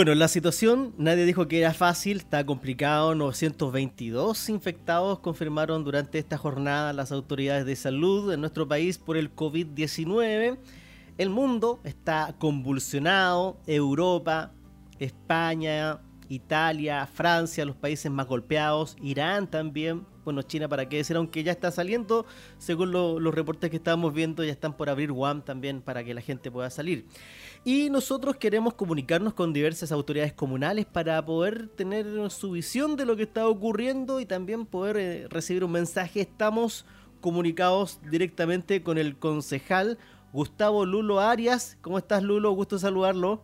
[0.00, 3.14] Bueno, la situación, nadie dijo que era fácil, está complicado.
[3.14, 9.36] 922 infectados confirmaron durante esta jornada las autoridades de salud en nuestro país por el
[9.36, 10.56] COVID-19.
[11.18, 14.52] El mundo está convulsionado, Europa,
[14.98, 21.42] España, Italia, Francia, los países más golpeados, Irán también, bueno, China para qué decir, aunque
[21.42, 22.24] ya está saliendo,
[22.58, 26.20] según los reportes que estábamos viendo, ya están por abrir Guam también para que la
[26.20, 27.04] gente pueda salir.
[27.64, 33.16] Y nosotros queremos comunicarnos con diversas autoridades comunales para poder tener su visión de lo
[33.16, 36.20] que está ocurriendo y también poder eh, recibir un mensaje.
[36.20, 36.86] Estamos
[37.20, 39.98] comunicados directamente con el concejal
[40.32, 41.76] Gustavo Lulo Arias.
[41.80, 42.52] ¿Cómo estás, Lulo?
[42.52, 43.42] Gusto saludarlo.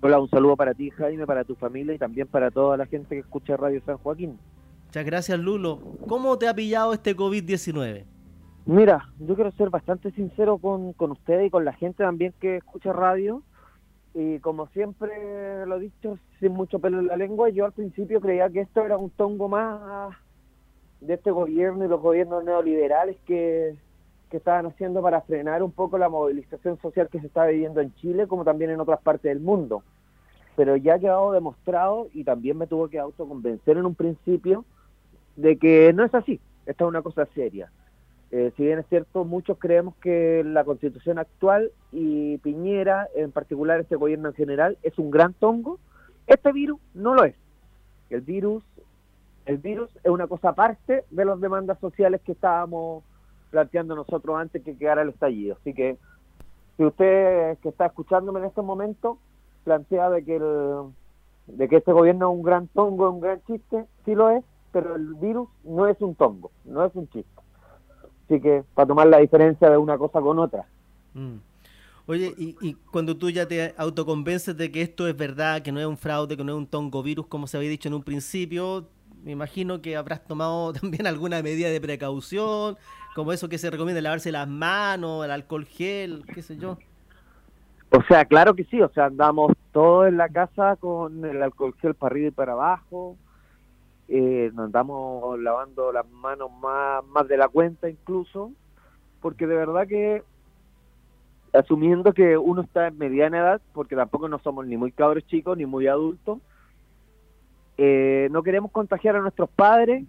[0.00, 3.14] Hola, un saludo para ti, Jaime, para tu familia y también para toda la gente
[3.14, 4.38] que escucha Radio San Joaquín.
[4.88, 5.80] Muchas gracias, Lulo.
[6.08, 8.04] ¿Cómo te ha pillado este COVID-19?
[8.64, 12.56] Mira, yo quiero ser bastante sincero con, con usted y con la gente también que
[12.56, 13.42] escucha radio.
[14.14, 18.18] Y como siempre lo he dicho, sin mucho pelo en la lengua, yo al principio
[18.22, 20.16] creía que esto era un tongo más
[21.02, 23.76] de este gobierno y los gobiernos neoliberales que,
[24.30, 27.94] que estaban haciendo para frenar un poco la movilización social que se está viviendo en
[27.96, 29.82] Chile como también en otras partes del mundo.
[30.56, 34.64] Pero ya ha quedado demostrado y también me tuvo que autoconvencer en un principio
[35.38, 37.70] de que no es así, esta es una cosa seria.
[38.32, 43.78] Eh, si bien es cierto, muchos creemos que la constitución actual y Piñera, en particular
[43.78, 45.78] este gobierno en general, es un gran tongo,
[46.26, 47.36] este virus no lo es.
[48.10, 48.64] El virus,
[49.46, 53.04] el virus es una cosa aparte de las demandas sociales que estábamos
[53.50, 55.56] planteando nosotros antes que quedara el estallido.
[55.60, 55.96] Así que
[56.76, 59.18] si usted que está escuchándome en este momento
[59.62, 60.92] plantea de que el,
[61.46, 64.96] de que este gobierno es un gran tongo, un gran chiste, sí lo es, pero
[64.96, 67.30] el virus no es un tongo, no es un chiste.
[68.24, 70.66] Así que para tomar la diferencia de una cosa con otra.
[71.14, 71.36] Mm.
[72.06, 75.78] Oye, y, y, cuando tú ya te autoconvences de que esto es verdad, que no
[75.78, 78.02] es un fraude, que no es un tongo virus, como se había dicho en un
[78.02, 78.86] principio,
[79.24, 82.76] me imagino que habrás tomado también alguna medida de precaución,
[83.14, 86.78] como eso que se recomienda lavarse las manos, el alcohol gel, qué sé yo.
[87.90, 91.74] O sea, claro que sí, o sea, andamos todos en la casa con el alcohol
[91.80, 93.16] gel para arriba y para abajo,
[94.08, 98.52] eh, nos andamos lavando las manos más, más de la cuenta incluso,
[99.20, 100.22] porque de verdad que
[101.52, 105.56] asumiendo que uno está en mediana edad, porque tampoco no somos ni muy cabros chicos
[105.56, 106.38] ni muy adultos,
[107.76, 110.04] eh, no queremos contagiar a nuestros padres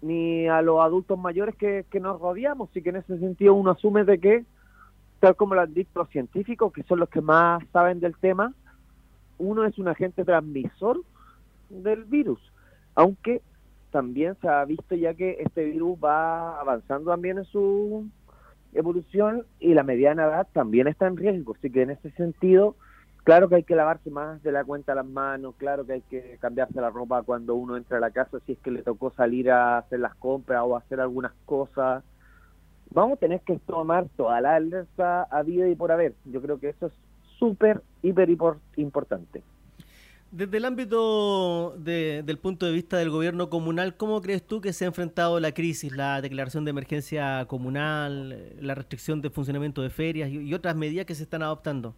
[0.00, 3.72] ni a los adultos mayores que, que nos rodeamos, y que en ese sentido uno
[3.72, 4.44] asume de que,
[5.18, 8.54] tal como lo han dicho los científicos, que son los que más saben del tema,
[9.38, 11.00] uno es un agente transmisor
[11.68, 12.40] del virus,
[12.98, 13.42] aunque
[13.92, 18.08] también se ha visto ya que este virus va avanzando también en su
[18.74, 22.74] evolución y la mediana edad también está en riesgo, así que en ese sentido
[23.28, 26.38] Claro que hay que lavarse más de la cuenta las manos, claro que hay que
[26.40, 29.50] cambiarse la ropa cuando uno entra a la casa si es que le tocó salir
[29.50, 32.02] a hacer las compras o hacer algunas cosas.
[32.88, 36.14] Vamos a tener que tomar toda la alerta a vida y por haber.
[36.24, 36.92] Yo creo que eso es
[37.38, 38.34] súper, hiper
[38.76, 39.42] importante.
[40.30, 44.84] Desde el ámbito del punto de vista del gobierno comunal, ¿cómo crees tú que se
[44.84, 50.28] ha enfrentado la crisis, la declaración de emergencia comunal, la restricción de funcionamiento de ferias
[50.30, 51.94] y otras medidas que se están adoptando?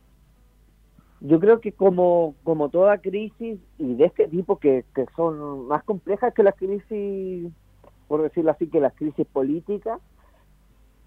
[1.20, 5.84] yo creo que como, como toda crisis y de este tipo que, que son más
[5.84, 7.52] complejas que las crisis,
[8.08, 10.00] por decirlo así, que las crisis políticas,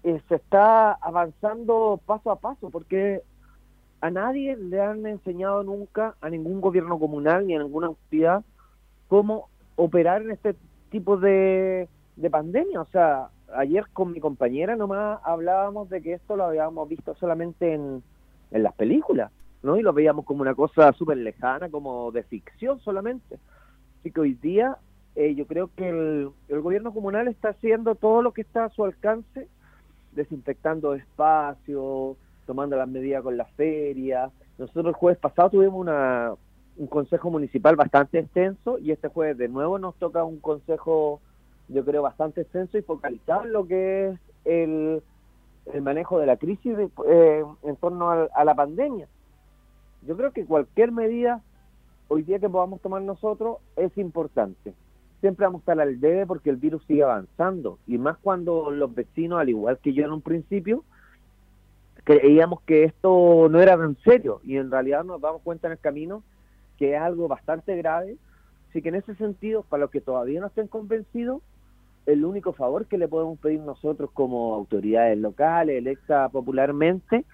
[0.04, 3.22] eh, se está avanzando paso a paso porque
[4.04, 8.44] a nadie le han enseñado nunca, a ningún gobierno comunal ni a ninguna entidad,
[9.08, 10.54] cómo operar en este
[10.90, 12.82] tipo de, de pandemia.
[12.82, 17.72] O sea, ayer con mi compañera nomás hablábamos de que esto lo habíamos visto solamente
[17.72, 18.02] en,
[18.50, 19.32] las películas
[19.62, 19.78] ¿no?
[19.78, 23.38] Y lo veíamos como una cosa súper lejana, como de ficción solamente.
[24.00, 24.76] Así que hoy día
[25.16, 28.84] eh, yo creo que el, gobierno comunal está haciendo todo lo que está a su
[28.84, 29.48] alcance,
[30.12, 34.30] desinfectando espacios, tomando las medidas con la feria.
[34.58, 36.34] Nosotros el jueves pasado tuvimos una,
[36.76, 41.20] un consejo municipal bastante extenso y este jueves de nuevo nos toca un consejo,
[41.68, 45.02] yo creo, bastante extenso y focalizado en lo que es el,
[45.72, 46.76] el manejo de la crisis
[47.06, 49.08] eh, en torno a la pandemia
[50.06, 51.42] yo creo que cualquier medida
[52.08, 54.74] hoy día que podamos tomar nosotros es importante.
[55.20, 58.94] Siempre vamos a estar al debe porque el virus sigue avanzando y más cuando los
[58.94, 60.84] vecinos, al igual que yo en un principio,
[62.04, 65.78] creíamos que esto no era tan serio y en realidad nos damos cuenta en el
[65.78, 66.22] camino
[66.78, 68.16] que es algo bastante grave.
[68.70, 71.42] Así que en ese sentido, para los que todavía no estén convencidos,
[72.06, 77.24] el único favor que le podemos pedir nosotros como autoridades locales, electas popularmente,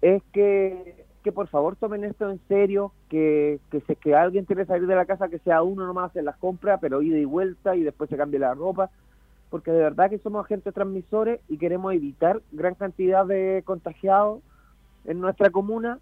[0.00, 4.64] es que que por favor tomen esto en serio, que, que si que alguien quiere
[4.66, 7.76] salir de la casa, que sea uno nomás en las compras, pero ida y vuelta
[7.76, 8.90] y después se cambie la ropa,
[9.50, 14.42] porque de verdad que somos agentes transmisores y queremos evitar gran cantidad de contagiados
[15.04, 15.98] en nuestra comuna,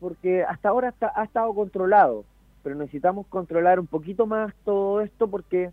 [0.00, 2.24] porque hasta ahora está, ha estado controlado,
[2.62, 5.70] pero necesitamos controlar un poquito más todo esto porque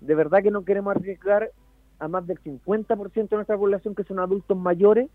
[0.00, 1.50] de verdad que no queremos arriesgar
[1.98, 5.08] a más del 50% de nuestra población que son adultos mayores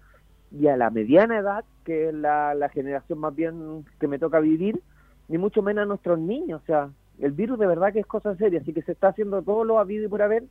[0.52, 4.82] y a la mediana edad, que es la, generación más bien que me toca vivir,
[5.28, 6.62] ni mucho menos a nuestros niños.
[6.62, 6.90] O sea,
[7.20, 9.80] el virus de verdad que es cosa seria, así que se está haciendo todo lo
[9.80, 10.44] habido y por haber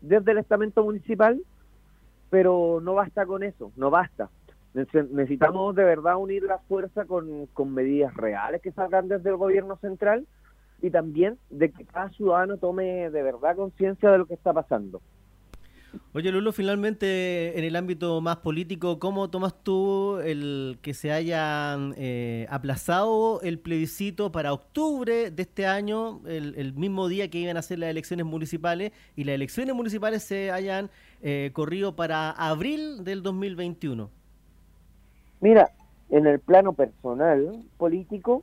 [0.00, 1.40] desde el estamento municipal,
[2.30, 4.30] pero no basta con eso, no basta.
[4.74, 9.76] Necesitamos de verdad unir la fuerza con, con medidas reales que salgan desde el gobierno
[9.78, 10.26] central
[10.82, 15.00] y también de que cada ciudadano tome de verdad conciencia de lo que está pasando.
[16.12, 21.76] Oye, Lulo, finalmente en el ámbito más político, ¿cómo tomas tú el que se haya
[21.96, 27.62] eh, aplazado el plebiscito para octubre de este año, el, mismo día que iban a
[27.62, 30.90] ser las elecciones municipales, y las elecciones municipales se hayan
[31.22, 34.10] eh, corrido para abril del 2021?
[35.40, 35.70] Mira,
[36.10, 38.42] en el plano personal, político,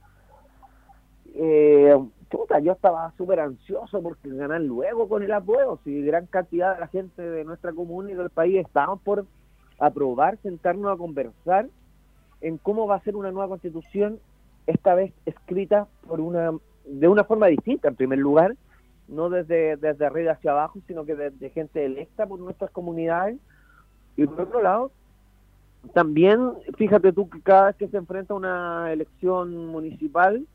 [1.36, 1.96] eh,
[2.62, 5.80] yo estaba súper ansioso porque ganar luego con el apruebo.
[5.84, 9.26] Si gran cantidad de la gente de nuestra comuna y del país estamos por
[9.80, 11.68] aprobar, sentarnos a conversar
[12.42, 14.20] en cómo va a ser una nueva constitución,
[14.68, 16.52] esta vez escrita por una
[16.86, 18.56] de una forma distinta, en primer lugar,
[19.08, 23.38] no desde, desde arriba hacia abajo, sino que desde gente electa por nuestras comunidades.
[24.18, 24.92] Y por otro lado,
[25.94, 30.46] también, fíjate tú que cada vez que se enfrenta una elección municipal,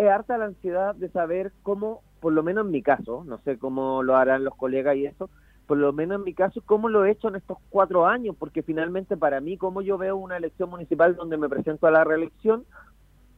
[0.00, 3.58] es harta la ansiedad de saber cómo, por lo menos en mi caso, no sé
[3.58, 5.28] cómo lo harán los colegas y eso,
[5.66, 8.62] por lo menos en mi caso, cómo lo he hecho en estos cuatro años, porque
[8.62, 12.64] finalmente para mí, cómo yo veo una elección municipal donde me presento a la reelección,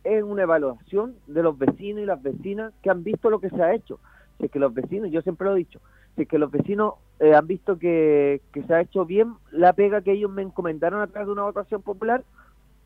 [0.05, 3.61] es una evaluación de los vecinos y las vecinas que han visto lo que se
[3.61, 3.99] ha hecho.
[4.38, 5.81] Si es que los vecinos, yo siempre lo he dicho,
[6.15, 9.73] si es que los vecinos eh, han visto que, que se ha hecho bien la
[9.73, 12.23] pega que ellos me encomendaron a través de una votación popular,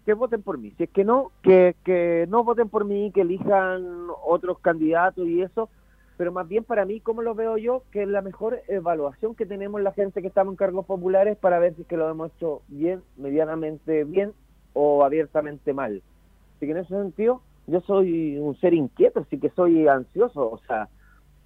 [0.07, 0.73] que voten por mí.
[0.79, 5.43] Si es que no, que, que no voten por mí, que elijan otros candidatos y
[5.43, 5.69] eso.
[6.17, 9.45] Pero más bien para mí, como lo veo yo, que es la mejor evaluación que
[9.45, 12.31] tenemos la gente que estamos en cargos populares para ver si es que lo hemos
[12.37, 14.33] hecho bien, medianamente bien
[14.75, 16.01] o abiertamente mal.
[16.57, 20.49] Así que en ese sentido, yo soy un ser inquieto, así que soy ansioso.
[20.53, 20.89] O sea,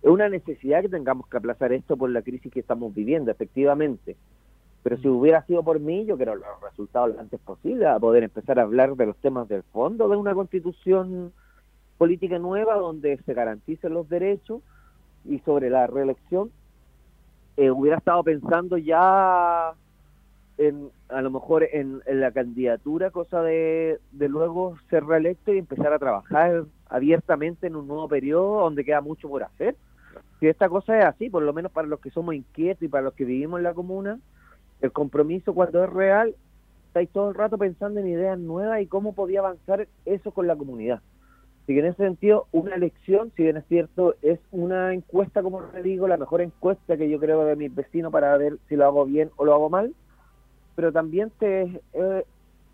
[0.03, 4.17] es una necesidad que tengamos que aplazar esto por la crisis que estamos viviendo, efectivamente.
[4.83, 8.25] Pero si hubiera sido por mí, yo quiero los resultados lo antes posible, a poder
[8.25, 11.33] empezar a hablar de los temas del fondo de una constitución
[11.99, 14.63] política nueva donde se garanticen los derechos
[15.27, 16.51] y sobre la reelección,
[17.59, 19.75] eh, hubiera estado pensando ya
[20.57, 25.93] en, a lo mejor en, la candidatura, cosa de, de luego ser reelecto y empezar
[25.93, 29.77] a trabajar abiertamente en un nuevo periodo donde queda mucho por hacer.
[30.39, 33.05] Si esta cosa es así, por lo menos para los que somos inquietos y para
[33.05, 34.19] los que vivimos en la comuna,
[34.81, 36.35] el compromiso cuando es real,
[36.87, 40.57] estáis todo el rato pensando en ideas nuevas y cómo podía avanzar eso con la
[40.57, 41.01] comunidad.
[41.63, 45.63] Así que en ese sentido, una elección, si bien es cierto, es una encuesta, como
[45.63, 48.87] te digo, la mejor encuesta que yo creo de mis vecinos para ver si lo
[48.87, 49.95] hago bien o lo hago mal,
[50.75, 52.25] pero también te, eh,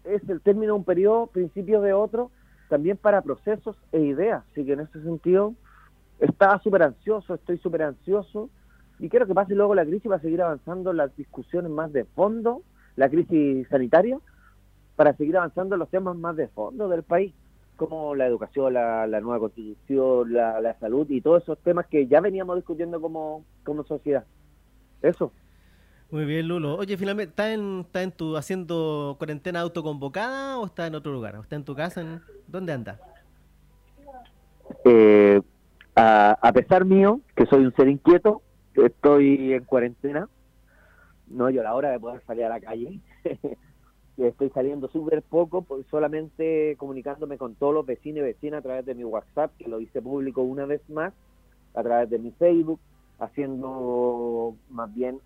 [0.04, 2.30] es el término de un periodo, principios de otro,
[2.68, 4.44] también para procesos e ideas.
[4.52, 5.54] Así que en ese sentido,
[6.20, 8.48] estaba súper ansioso, estoy súper ansioso
[8.98, 12.62] y quiero que pase luego la crisis para seguir avanzando las discusiones más de fondo,
[12.96, 14.18] la crisis sanitaria,
[14.96, 17.34] para seguir avanzando los temas más de fondo del país,
[17.76, 22.56] como la educación, la, nueva constitución, la, salud y todos esos temas que ya veníamos
[22.56, 24.24] discutiendo como, como sociedad.
[25.02, 25.30] Eso.
[26.10, 26.76] Muy bien, Lulo.
[26.76, 31.36] Oye, finalmente, ¿está en, está en tu haciendo cuarentena autoconvocada o está en otro lugar?
[31.36, 32.00] ¿O está en tu casa?
[32.00, 32.98] En, ¿Dónde anda?
[34.84, 35.42] Eh,
[35.94, 38.40] a, a pesar mío, que soy un ser inquieto,
[38.84, 40.28] estoy en cuarentena,
[41.28, 43.00] no yo la hora de poder salir a la calle,
[44.16, 48.86] estoy saliendo súper poco, pues solamente comunicándome con todos los vecinos y vecinas a través
[48.86, 51.12] de mi WhatsApp, que lo hice público una vez más,
[51.74, 52.80] a través de mi Facebook,
[53.18, 55.20] haciendo más bien